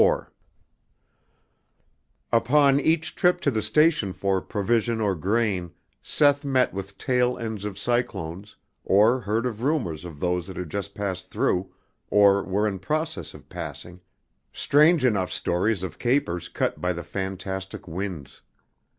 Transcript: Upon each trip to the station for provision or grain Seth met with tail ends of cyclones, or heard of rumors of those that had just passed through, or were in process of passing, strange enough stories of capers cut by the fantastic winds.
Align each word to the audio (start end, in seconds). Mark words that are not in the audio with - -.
Upon 2.31 2.79
each 2.79 3.13
trip 3.13 3.39
to 3.41 3.51
the 3.51 3.61
station 3.61 4.13
for 4.13 4.41
provision 4.41 4.99
or 4.99 5.13
grain 5.13 5.73
Seth 6.01 6.43
met 6.43 6.73
with 6.73 6.97
tail 6.97 7.37
ends 7.37 7.65
of 7.65 7.77
cyclones, 7.77 8.55
or 8.83 9.19
heard 9.19 9.45
of 9.45 9.61
rumors 9.61 10.03
of 10.03 10.19
those 10.19 10.47
that 10.47 10.57
had 10.57 10.71
just 10.71 10.95
passed 10.95 11.29
through, 11.29 11.71
or 12.09 12.41
were 12.43 12.67
in 12.67 12.79
process 12.79 13.35
of 13.35 13.47
passing, 13.47 14.01
strange 14.51 15.05
enough 15.05 15.31
stories 15.31 15.83
of 15.83 15.99
capers 15.99 16.49
cut 16.49 16.81
by 16.81 16.93
the 16.93 17.03
fantastic 17.03 17.87
winds. 17.87 18.41